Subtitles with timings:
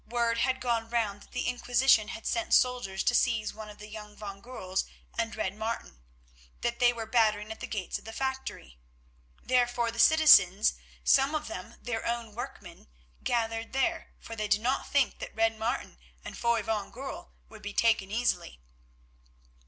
[0.09, 3.87] Word had gone round that the Inquisition had sent soldiers to seize one of the
[3.87, 4.85] young Van Goorls
[5.15, 8.79] and Red Martin—that they were battering at the gates of the factory.
[9.43, 12.87] Therefore the citizens, some of them their own workmen,
[13.23, 17.61] gathered there, for they did not think that Red Martin and Foy van Goorl would
[17.61, 18.59] be taken easily.